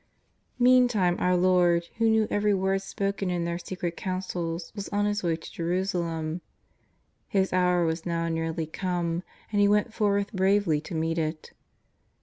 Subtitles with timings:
[0.57, 5.21] Meantime our Lord, who knew every word spoken in their secret councils, was on His
[5.21, 6.41] way to Jerusalem.
[7.27, 11.51] His hour was now nearly come, and He went forth bravely to meet it.